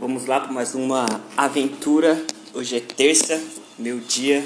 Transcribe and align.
Vamos 0.00 0.24
lá 0.24 0.40
para 0.40 0.50
mais 0.50 0.74
uma 0.74 1.04
aventura. 1.36 2.24
Hoje 2.54 2.78
é 2.78 2.80
terça, 2.80 3.38
meu 3.78 4.00
dia 4.00 4.42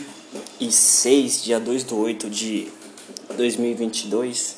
e 0.58 0.72
6, 0.72 1.44
dia 1.44 1.60
2 1.60 1.84
do 1.84 1.96
8 1.96 2.28
de 2.28 2.66
2022. 3.36 4.56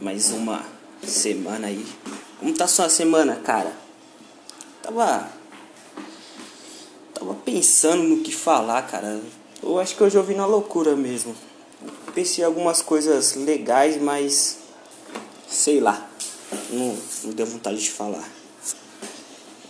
Mais 0.00 0.30
uma 0.30 0.64
semana 1.02 1.66
aí. 1.66 1.84
Como 2.40 2.54
tá 2.54 2.66
sua 2.66 2.88
semana, 2.88 3.36
cara? 3.36 3.70
Tava. 4.82 5.30
Tava 7.12 7.34
pensando 7.34 8.04
no 8.04 8.22
que 8.22 8.34
falar, 8.34 8.80
cara. 8.86 9.20
Eu 9.62 9.78
acho 9.78 9.94
que 9.94 10.02
hoje 10.02 10.16
eu 10.16 10.24
vi 10.24 10.34
na 10.34 10.46
loucura 10.46 10.96
mesmo. 10.96 11.36
Pensei 12.14 12.42
algumas 12.42 12.80
coisas 12.80 13.34
legais, 13.34 14.00
mas. 14.00 14.60
Sei 15.46 15.78
lá. 15.78 16.08
Não, 16.70 16.96
não 17.24 17.32
deu 17.32 17.44
vontade 17.44 17.82
de 17.82 17.90
falar. 17.90 18.26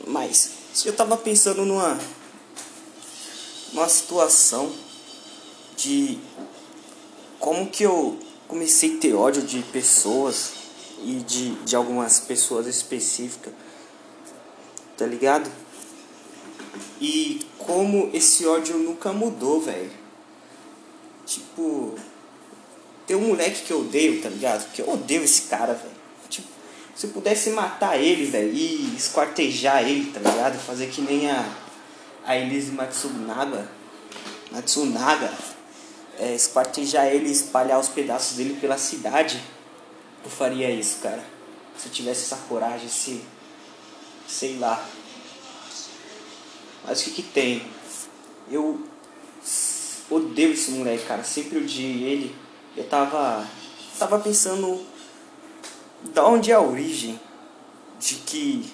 Mas 0.06 0.57
eu 0.84 0.92
tava 0.92 1.16
pensando 1.16 1.64
numa 1.64 1.98
uma 3.72 3.88
situação 3.88 4.72
de 5.76 6.18
como 7.38 7.68
que 7.68 7.82
eu 7.82 8.18
comecei 8.46 8.96
a 8.96 9.00
ter 9.00 9.14
ódio 9.14 9.42
de 9.42 9.62
pessoas 9.62 10.52
e 11.02 11.16
de, 11.16 11.54
de 11.64 11.76
algumas 11.76 12.18
pessoas 12.20 12.66
específicas, 12.66 13.52
tá 14.96 15.06
ligado? 15.06 15.50
E 17.00 17.40
como 17.58 18.10
esse 18.12 18.46
ódio 18.46 18.78
nunca 18.78 19.12
mudou, 19.12 19.60
velho. 19.60 19.90
Tipo, 21.24 21.94
tem 23.06 23.16
um 23.16 23.28
moleque 23.28 23.62
que 23.62 23.72
eu 23.72 23.80
odeio, 23.80 24.20
tá 24.20 24.28
ligado? 24.28 24.70
Que 24.72 24.82
eu 24.82 24.90
odeio 24.90 25.22
esse 25.22 25.42
cara, 25.42 25.74
velho. 25.74 25.97
Se 26.98 27.06
eu 27.06 27.10
pudesse 27.10 27.50
matar 27.50 27.96
ele, 27.96 28.24
velho, 28.24 28.52
e 28.52 28.96
esquartejar 28.96 29.88
ele, 29.88 30.10
tá 30.10 30.18
ligado? 30.18 30.58
Fazer 30.58 30.88
que 30.88 31.00
nem 31.00 31.30
a, 31.30 31.48
a 32.24 32.36
Elise 32.36 32.72
Matsunaga. 32.72 33.70
Matsunaga. 34.50 35.32
É, 36.18 36.34
esquartejar 36.34 37.06
ele 37.06 37.28
e 37.28 37.32
espalhar 37.32 37.78
os 37.78 37.86
pedaços 37.86 38.36
dele 38.36 38.58
pela 38.60 38.76
cidade. 38.76 39.40
Eu 40.24 40.28
faria 40.28 40.68
isso, 40.72 40.98
cara. 41.00 41.22
Se 41.76 41.86
eu 41.86 41.92
tivesse 41.92 42.24
essa 42.24 42.42
coragem, 42.48 42.88
se. 42.88 43.22
Sei 44.26 44.58
lá. 44.58 44.84
Mas 46.84 47.00
o 47.00 47.04
que 47.04 47.10
que 47.12 47.22
tem? 47.22 47.64
Eu 48.50 48.84
odeio 50.10 50.52
esse 50.52 50.72
moleque, 50.72 51.06
cara. 51.06 51.22
Sempre 51.22 51.58
odiei 51.58 52.02
ele. 52.02 52.34
Eu 52.76 52.82
tava. 52.88 53.46
Tava 53.96 54.18
pensando 54.18 54.84
da 56.12 56.26
onde 56.26 56.50
é 56.50 56.54
a 56.54 56.60
origem 56.60 57.18
de 57.98 58.14
que 58.16 58.72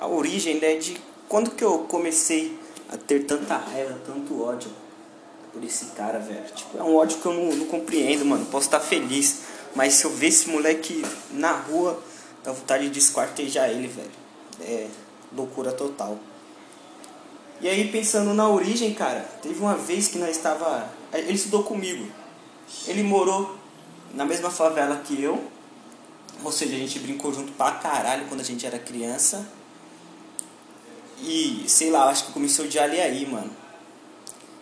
a 0.00 0.06
origem 0.06 0.60
né, 0.60 0.76
de 0.76 1.00
quando 1.28 1.50
que 1.50 1.64
eu 1.64 1.80
comecei 1.80 2.58
a 2.92 2.96
ter 2.96 3.24
tanta 3.24 3.56
raiva, 3.56 3.98
tanto 4.06 4.42
ódio 4.42 4.70
por 5.52 5.62
esse 5.64 5.86
cara, 5.86 6.18
velho. 6.18 6.44
Tipo, 6.54 6.78
é 6.78 6.82
um 6.82 6.94
ódio 6.94 7.18
que 7.18 7.26
eu 7.26 7.32
não, 7.32 7.56
não 7.56 7.66
compreendo, 7.66 8.24
mano. 8.24 8.46
Posso 8.46 8.66
estar 8.66 8.80
feliz, 8.80 9.40
mas 9.74 9.94
se 9.94 10.04
eu 10.04 10.10
ver 10.10 10.28
esse 10.28 10.48
moleque 10.48 11.04
na 11.30 11.52
rua, 11.52 12.00
dá 12.44 12.52
vontade 12.52 12.88
de 12.90 12.98
esquartejar 12.98 13.70
ele, 13.70 13.88
velho. 13.88 14.10
É 14.60 14.86
loucura 15.34 15.72
total. 15.72 16.18
E 17.60 17.68
aí, 17.68 17.90
pensando 17.90 18.34
na 18.34 18.48
origem, 18.48 18.92
cara, 18.92 19.20
teve 19.42 19.58
uma 19.58 19.76
vez 19.76 20.08
que 20.08 20.18
nós 20.18 20.36
estava. 20.36 20.88
Ele 21.12 21.32
estudou 21.32 21.62
comigo. 21.62 22.06
Ele 22.86 23.02
morou 23.02 23.56
na 24.14 24.24
mesma 24.24 24.50
favela 24.50 24.96
que 24.96 25.22
eu, 25.22 25.42
ou 26.44 26.52
seja, 26.52 26.74
a 26.74 26.78
gente 26.78 26.98
brincou 26.98 27.32
junto 27.32 27.52
pra 27.52 27.72
caralho 27.72 28.26
quando 28.28 28.40
a 28.40 28.44
gente 28.44 28.66
era 28.66 28.78
criança. 28.78 29.46
E, 31.22 31.64
sei 31.66 31.90
lá, 31.90 32.08
acho 32.08 32.26
que 32.26 32.32
começou 32.32 32.66
de 32.66 32.78
ali 32.78 33.00
aí, 33.00 33.26
mano. 33.26 33.50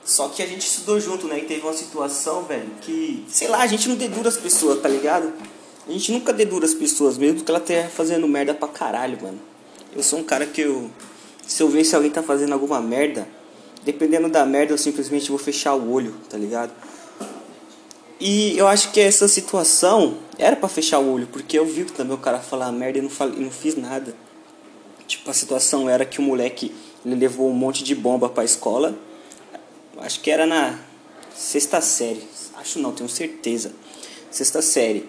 Só 0.04 0.28
que 0.28 0.42
a 0.42 0.46
gente 0.46 0.66
estudou 0.66 1.00
junto, 1.00 1.26
né? 1.26 1.38
E 1.38 1.44
teve 1.46 1.62
uma 1.62 1.72
situação, 1.72 2.44
velho, 2.44 2.70
que, 2.80 3.24
sei 3.28 3.48
lá, 3.48 3.62
a 3.62 3.66
gente 3.66 3.88
não 3.88 3.96
dedura 3.96 4.28
as 4.28 4.36
pessoas, 4.36 4.80
tá 4.80 4.88
ligado? 4.88 5.32
A 5.86 5.92
gente 5.92 6.12
nunca 6.12 6.32
dedura 6.32 6.66
as 6.66 6.74
pessoas, 6.74 7.18
mesmo 7.18 7.42
que 7.42 7.50
ela 7.50 7.58
esteja 7.58 7.88
fazendo 7.88 8.28
merda 8.28 8.54
pra 8.54 8.68
caralho, 8.68 9.18
mano. 9.22 9.40
Eu 9.94 10.02
sou 10.02 10.18
um 10.18 10.24
cara 10.24 10.46
que 10.46 10.60
eu. 10.60 10.90
Se 11.46 11.62
eu 11.62 11.68
ver 11.68 11.84
se 11.84 11.94
alguém 11.94 12.10
tá 12.10 12.22
fazendo 12.22 12.52
alguma 12.52 12.80
merda, 12.80 13.28
dependendo 13.82 14.28
da 14.28 14.46
merda, 14.46 14.72
eu 14.72 14.78
simplesmente 14.78 15.28
vou 15.28 15.38
fechar 15.38 15.74
o 15.74 15.92
olho, 15.92 16.14
tá 16.28 16.38
ligado? 16.38 16.72
E 18.18 18.56
eu 18.56 18.66
acho 18.66 18.92
que 18.92 19.00
essa 19.00 19.28
situação 19.28 20.16
era 20.38 20.56
para 20.56 20.68
fechar 20.68 20.98
o 20.98 21.12
olho, 21.12 21.26
porque 21.26 21.58
eu 21.58 21.66
vi 21.66 21.84
também 21.84 22.14
o 22.14 22.18
cara 22.18 22.38
falar 22.38 22.70
merda 22.72 22.98
e 22.98 23.02
não, 23.02 23.10
falei, 23.10 23.38
não 23.38 23.50
fiz 23.50 23.76
nada. 23.76 24.14
Tipo, 25.06 25.30
a 25.30 25.34
situação 25.34 25.88
era 25.88 26.04
que 26.04 26.18
o 26.18 26.22
moleque 26.22 26.72
ele 27.04 27.14
levou 27.14 27.50
um 27.50 27.54
monte 27.54 27.84
de 27.84 27.94
bomba 27.94 28.28
pra 28.28 28.44
escola. 28.44 28.98
Acho 29.98 30.20
que 30.20 30.30
era 30.30 30.46
na 30.46 30.78
sexta 31.34 31.80
série. 31.80 32.22
Acho 32.56 32.78
não, 32.78 32.92
tenho 32.92 33.08
certeza. 33.08 33.72
Sexta 34.30 34.62
série. 34.62 35.08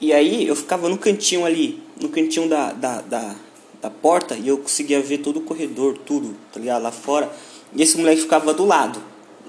E 0.00 0.12
aí 0.12 0.46
eu 0.46 0.54
ficava 0.54 0.88
no 0.88 0.98
cantinho 0.98 1.44
ali, 1.44 1.82
no 2.00 2.08
cantinho 2.08 2.48
da, 2.48 2.72
da, 2.72 3.00
da, 3.00 3.34
da 3.80 3.90
porta, 3.90 4.36
e 4.36 4.48
eu 4.48 4.58
conseguia 4.58 5.00
ver 5.00 5.18
todo 5.18 5.38
o 5.38 5.42
corredor, 5.42 5.98
tudo, 5.98 6.36
tá 6.52 6.60
ligado? 6.60 6.82
Lá 6.82 6.92
fora. 6.92 7.32
E 7.74 7.82
esse 7.82 7.96
moleque 7.96 8.22
ficava 8.22 8.54
do 8.54 8.64
lado. 8.64 9.02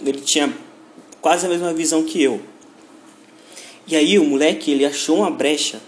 Ele 0.04 0.22
tinha 0.22 0.54
quase 1.22 1.46
a 1.46 1.50
mesma 1.50 1.74
visão 1.74 2.04
que 2.04 2.22
eu. 2.22 2.42
E 3.88 3.96
aí 3.96 4.20
o 4.20 4.26
moleque 4.26 4.70
ele 4.70 4.86
achou 4.86 5.20
uma 5.20 5.32
brecha 5.32 5.80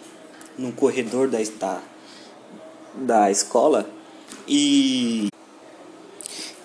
no 0.57 0.71
corredor 0.71 1.27
da, 1.27 1.37
da, 1.59 1.81
da 2.93 3.31
escola 3.31 3.89
e, 4.47 5.27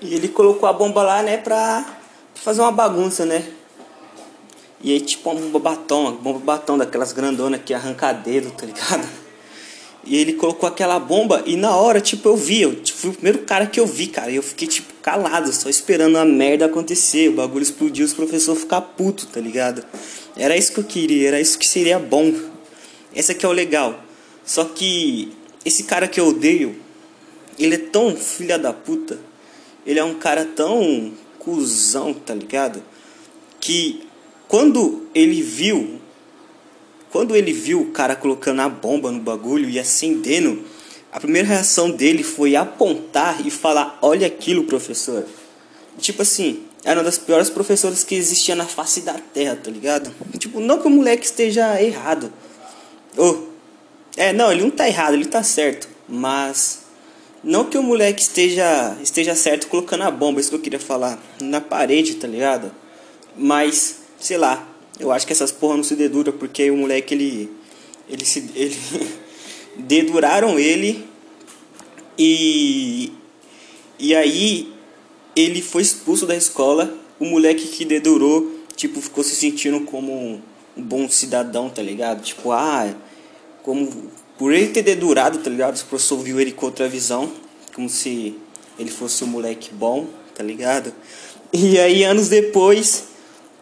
e 0.01 0.15
ele 0.15 0.29
colocou 0.29 0.69
a 0.69 0.73
bomba 0.73 1.03
lá, 1.03 1.23
né, 1.23 1.37
pra 1.37 1.99
fazer 2.37 2.61
uma 2.61 2.71
bagunça, 2.71 3.27
né? 3.27 3.45
E 4.81 4.93
aí 4.93 5.01
tipo 5.01 5.29
uma 5.29 5.41
bomba 5.41 5.59
batom, 5.59 6.03
uma 6.03 6.13
bomba 6.13 6.39
batom 6.39 6.79
daquelas 6.79 7.13
grandonas 7.13 7.61
que 7.65 7.75
arranca 7.75 8.13
dedo, 8.13 8.53
tá 8.53 8.65
ligado? 8.65 9.25
E 10.07 10.17
ele 10.17 10.35
colocou 10.35 10.69
aquela 10.69 10.99
bomba 10.99 11.43
e 11.47 11.57
na 11.57 11.75
hora, 11.77 12.01
tipo, 12.01 12.29
eu 12.29 12.37
vi, 12.37 12.63
eu 12.63 12.75
tipo, 12.77 12.99
fui 12.99 13.11
o 13.11 13.15
primeiro 13.15 13.39
cara 13.41 13.67
que 13.67 13.81
eu 13.81 13.87
vi, 13.87 14.07
cara. 14.07 14.31
E 14.31 14.37
eu 14.37 14.43
fiquei, 14.43 14.69
tipo, 14.69 14.93
calado, 15.01 15.51
só 15.51 15.69
esperando 15.71 16.19
a 16.19 16.27
merda 16.27 16.67
acontecer. 16.67 17.31
O 17.31 17.37
bagulho 17.37 17.63
explodiu, 17.63 18.05
os 18.05 18.13
professores 18.13 18.61
ficar 18.61 18.83
puto, 18.83 19.27
tá 19.27 19.41
ligado? 19.41 19.83
Era 20.37 20.57
isso 20.57 20.73
que 20.73 20.81
eu 20.81 20.85
queria, 20.85 21.29
era 21.29 21.41
isso 21.41 21.59
que 21.59 21.67
seria 21.67 21.99
bom. 21.99 22.35
Esse 23.15 23.33
aqui 23.33 23.47
é 23.47 23.49
o 23.49 23.53
legal. 23.53 24.03
Só 24.45 24.65
que 24.65 25.33
esse 25.65 25.85
cara 25.85 26.09
que 26.09 26.19
eu 26.19 26.29
odeio, 26.29 26.77
ele 27.59 27.77
é 27.77 27.79
tão 27.79 28.17
filha 28.17 28.59
da 28.59 28.73
puta. 28.73 29.19
Ele 29.87 29.99
é 29.99 30.05
um 30.05 30.15
cara 30.15 30.45
tão 30.45 31.13
cuzão, 31.39 32.13
tá 32.13 32.35
ligado? 32.35 32.83
Que 33.61 34.07
quando 34.49 35.07
ele 35.15 35.41
viu, 35.41 36.01
quando 37.11 37.37
ele 37.37 37.53
viu 37.53 37.81
o 37.81 37.91
cara 37.91 38.17
colocando 38.17 38.61
a 38.61 38.69
bomba 38.69 39.13
no 39.13 39.21
bagulho 39.21 39.71
e 39.71 39.79
acendendo, 39.79 40.65
a 41.13 41.21
primeira 41.21 41.47
reação 41.47 41.91
dele 41.91 42.25
foi 42.25 42.57
apontar 42.57 43.47
e 43.47 43.51
falar: 43.51 43.99
"Olha 44.03 44.27
aquilo, 44.27 44.65
professor". 44.65 45.25
Tipo 45.99 46.23
assim, 46.23 46.65
era 46.85 47.01
uma 47.01 47.05
das 47.05 47.17
piores 47.17 47.49
professoras 47.49 48.05
que 48.05 48.15
existia 48.15 48.55
na 48.55 48.67
face 48.67 49.01
da 49.01 49.15
terra, 49.15 49.57
tá 49.57 49.71
ligado? 49.71 50.15
Tipo, 50.39 50.61
não 50.61 50.79
que 50.79 50.87
o 50.87 50.91
moleque 50.91 51.25
esteja 51.25 51.81
errado. 51.81 52.31
Oh, 53.17 53.37
é, 54.17 54.33
não, 54.33 54.53
ele 54.53 54.63
não 54.63 54.71
tá 54.71 54.87
errado, 54.87 55.15
ele 55.15 55.25
tá 55.25 55.43
certo. 55.43 55.89
Mas 56.07 56.81
não 57.43 57.65
que 57.65 57.79
o 57.79 57.83
moleque 57.83 58.23
esteja 58.23 58.97
esteja 59.03 59.35
certo 59.35 59.67
colocando 59.69 60.03
a 60.03 60.11
bomba, 60.11 60.41
isso 60.41 60.51
que 60.51 60.57
eu 60.57 60.61
queria 60.61 60.79
falar, 60.79 61.19
na 61.41 61.61
parede, 61.61 62.17
tá 62.17 62.29
ligado? 62.29 62.71
Mas, 63.37 64.01
sei 64.21 64.37
lá, 64.37 64.69
eu 65.01 65.11
acho 65.11 65.27
que 65.27 65.33
essas 65.33 65.51
porra 65.51 65.77
não 65.77 65.85
se 65.85 65.97
dedura 65.97 66.33
porque 66.33 66.71
o 66.71 66.77
moleque 66.77 67.15
ele 67.15 67.51
ele 68.09 68.25
se 68.27 68.51
ele 68.55 68.77
deduraram 69.77 70.59
ele 70.59 71.09
e 72.19 73.11
e 73.99 74.15
aí 74.15 74.74
ele 75.37 75.63
foi 75.63 75.83
expulso 75.83 76.27
da 76.27 76.37
escola. 76.37 76.93
O 77.19 77.25
moleque 77.25 77.67
que 77.69 77.85
dedurou, 77.85 78.51
tipo, 78.77 79.01
ficou 79.01 79.23
se 79.23 79.35
sentindo 79.35 79.81
como 79.83 80.13
um, 80.13 80.41
bom 80.77 81.09
cidadão, 81.09 81.71
tá 81.71 81.83
ligado? 81.83 82.23
Tipo, 82.23 82.53
ah, 82.53 82.93
como 83.63 84.11
por 84.37 84.53
ele 84.53 84.69
ter 84.69 84.83
dedurado, 84.83 85.39
tá 85.39 85.49
ligado? 85.49 85.77
O 85.77 85.85
professor 85.85 86.19
viu 86.19 86.41
ele 86.41 86.53
com 86.53 86.67
outra 86.67 86.89
visão, 86.89 87.33
como 87.75 87.89
se 87.89 88.37
ele 88.79 88.91
fosse 88.91 89.23
um 89.25 89.29
moleque 89.29 89.73
bom, 89.73 90.07
tá 90.35 90.43
ligado? 90.43 90.93
E 91.53 91.79
aí, 91.79 92.03
anos 92.03 92.29
depois, 92.29 93.05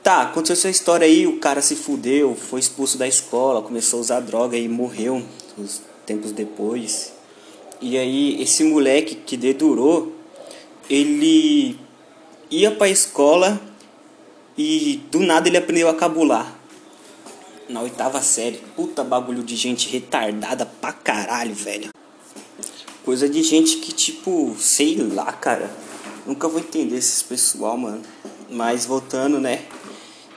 tá, 0.02 0.22
aconteceu 0.22 0.54
essa 0.54 0.70
história 0.70 1.06
aí, 1.06 1.26
o 1.26 1.38
cara 1.38 1.60
se 1.60 1.76
fudeu, 1.76 2.34
foi 2.34 2.60
expulso 2.60 2.96
da 2.96 3.06
escola, 3.06 3.60
começou 3.60 3.98
a 3.98 4.00
usar 4.00 4.20
droga 4.20 4.56
e 4.56 4.66
morreu 4.66 5.22
uns 5.58 5.82
tempos 6.06 6.32
depois. 6.32 7.12
E 7.80 7.98
aí, 7.98 8.40
esse 8.40 8.64
moleque 8.64 9.16
que 9.16 9.36
dedurou, 9.36 10.21
ele 10.92 11.78
ia 12.50 12.70
pra 12.70 12.86
escola 12.86 13.58
e 14.58 15.00
do 15.10 15.20
nada 15.20 15.48
ele 15.48 15.56
aprendeu 15.56 15.88
a 15.88 15.94
cabular. 15.94 16.54
Na 17.66 17.80
oitava 17.80 18.20
série. 18.20 18.60
Puta 18.76 19.02
bagulho 19.02 19.42
de 19.42 19.56
gente 19.56 19.88
retardada 19.88 20.66
pra 20.66 20.92
caralho, 20.92 21.54
velho. 21.54 21.88
Coisa 23.06 23.26
de 23.26 23.42
gente 23.42 23.78
que, 23.78 23.90
tipo, 23.90 24.54
sei 24.58 24.96
lá, 24.96 25.32
cara. 25.32 25.70
Nunca 26.26 26.46
vou 26.46 26.60
entender 26.60 26.98
esses 26.98 27.22
pessoal, 27.22 27.78
mano. 27.78 28.02
Mas 28.50 28.84
voltando, 28.84 29.40
né? 29.40 29.64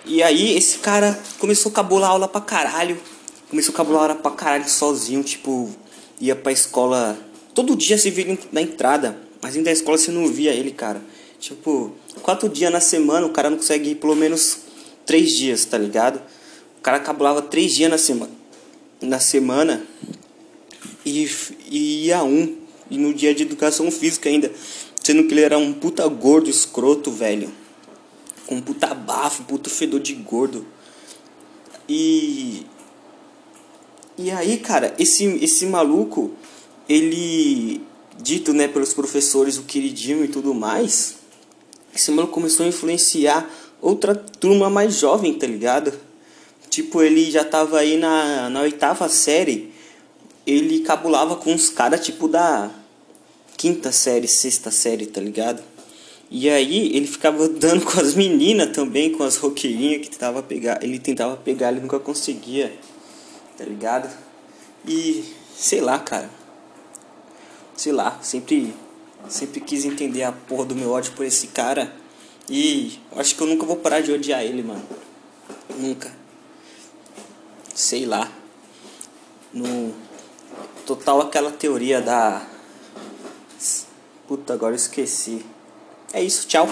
E 0.05 0.23
aí, 0.23 0.55
esse 0.55 0.77
cara 0.77 1.19
começou 1.37 1.69
a 1.69 1.75
cabular 1.75 2.11
aula 2.11 2.29
pra 2.29 2.39
caralho. 2.39 2.97
Começou 3.49 3.73
a 3.73 3.77
cabular 3.77 4.03
aula 4.03 4.15
pra 4.15 4.31
caralho 4.31 4.69
sozinho, 4.69 5.21
tipo, 5.21 5.69
ia 6.21 6.35
pra 6.35 6.53
escola. 6.53 7.17
Todo 7.53 7.75
dia 7.75 7.97
se 7.97 8.09
via 8.09 8.37
na 8.53 8.61
entrada. 8.61 9.24
Mas 9.45 9.53
dentro 9.53 9.65
da 9.65 9.71
escola 9.71 9.95
você 9.95 10.09
não 10.09 10.25
via 10.25 10.51
ele, 10.51 10.71
cara. 10.71 10.99
Tipo, 11.39 11.93
quatro 12.23 12.49
dias 12.49 12.73
na 12.73 12.79
semana, 12.79 13.27
o 13.27 13.29
cara 13.29 13.47
não 13.47 13.57
consegue 13.57 13.91
ir 13.91 13.95
pelo 13.95 14.15
menos 14.15 14.61
três 15.05 15.33
dias, 15.33 15.63
tá 15.65 15.77
ligado? 15.77 16.19
O 16.79 16.81
cara 16.81 16.99
cabulava 16.99 17.43
três 17.43 17.75
dias 17.75 17.87
na 17.87 17.99
semana. 17.99 18.31
Na 18.99 19.19
semana 19.19 19.85
e, 21.05 21.29
e 21.69 22.07
ia 22.07 22.23
um. 22.23 22.57
E 22.89 22.97
no 22.97 23.13
dia 23.13 23.35
de 23.35 23.43
educação 23.43 23.91
física 23.91 24.29
ainda. 24.29 24.51
Sendo 25.03 25.25
que 25.25 25.35
ele 25.35 25.41
era 25.41 25.59
um 25.59 25.73
puta 25.73 26.07
gordo, 26.07 26.49
escroto, 26.49 27.11
velho. 27.11 27.51
Com 28.47 28.55
um 28.55 28.61
puta 28.61 28.95
bafo, 28.95 29.43
puta 29.43 29.69
fedor 29.69 29.99
de 29.99 30.15
gordo. 30.15 30.65
E. 31.87 32.65
E 34.17 34.31
aí, 34.31 34.57
cara, 34.57 34.95
esse, 34.97 35.23
esse 35.39 35.67
maluco, 35.67 36.31
ele. 36.89 37.85
Dito, 38.17 38.53
né, 38.53 38.67
pelos 38.67 38.93
professores, 38.93 39.57
o 39.57 39.63
queridinho 39.63 40.23
e 40.23 40.27
tudo 40.27 40.53
mais. 40.53 41.15
Esse 41.93 42.11
maluco 42.11 42.33
começou 42.33 42.65
a 42.65 42.69
influenciar 42.69 43.49
outra 43.81 44.15
turma 44.15 44.69
mais 44.69 44.95
jovem, 44.95 45.33
tá 45.33 45.45
ligado? 45.47 45.93
Tipo, 46.69 47.01
ele 47.01 47.29
já 47.29 47.43
tava 47.43 47.79
aí 47.79 47.97
na, 47.97 48.49
na 48.49 48.61
oitava 48.61 49.07
série 49.07 49.75
ele 50.45 50.81
cabulava 50.81 51.35
com 51.35 51.53
os 51.53 51.69
caras 51.69 52.05
tipo 52.05 52.27
da 52.27 52.69
quinta 53.57 53.91
série, 53.91 54.27
sexta 54.27 54.69
série, 54.69 55.07
tá 55.07 55.19
ligado? 55.19 55.63
E 56.29 56.49
aí 56.49 56.95
ele 56.95 57.07
ficava 57.07 57.47
dando 57.49 57.85
com 57.85 57.99
as 57.99 58.13
meninas 58.13 58.71
também, 58.75 59.11
com 59.11 59.23
as 59.23 59.37
roqueirinhas 59.37 60.01
que 60.01 60.11
tentava 60.11 60.43
pegar, 60.43 60.83
ele 60.83 60.99
tentava 60.99 61.35
pegar, 61.35 61.71
ele 61.71 61.81
nunca 61.81 61.99
conseguia, 61.99 62.71
tá 63.57 63.63
ligado? 63.63 64.09
E 64.87 65.23
sei 65.57 65.81
lá, 65.81 65.97
cara. 65.97 66.29
Sei 67.75 67.91
lá, 67.91 68.19
sempre 68.21 68.73
sempre 69.27 69.59
quis 69.59 69.85
entender 69.85 70.23
a 70.23 70.31
porra 70.31 70.65
do 70.65 70.75
meu 70.75 70.91
ódio 70.91 71.13
por 71.13 71.25
esse 71.25 71.47
cara. 71.47 71.93
E 72.49 72.99
acho 73.15 73.35
que 73.35 73.41
eu 73.41 73.47
nunca 73.47 73.65
vou 73.65 73.77
parar 73.77 74.01
de 74.01 74.11
odiar 74.11 74.43
ele, 74.43 74.61
mano. 74.61 74.83
Nunca. 75.77 76.11
Sei 77.73 78.05
lá. 78.05 78.31
No 79.51 79.93
Total 80.85 81.19
aquela 81.19 81.51
teoria 81.51 81.99
da. 81.99 82.45
Puta, 84.27 84.53
agora 84.53 84.73
eu 84.73 84.77
esqueci. 84.77 85.43
É 86.13 86.21
isso, 86.21 86.47
tchau. 86.47 86.69